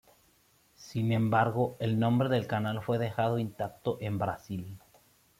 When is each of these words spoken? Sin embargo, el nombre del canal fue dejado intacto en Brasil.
Sin 0.77 1.11
embargo, 1.11 1.77
el 1.79 1.99
nombre 1.99 2.27
del 2.27 2.47
canal 2.47 2.81
fue 2.81 2.97
dejado 2.97 3.37
intacto 3.37 3.99
en 4.01 4.17
Brasil. 4.17 4.79